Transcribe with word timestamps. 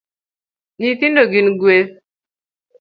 Nyithindo 0.79 1.21
gin 1.31 1.47
gweth 1.59 1.93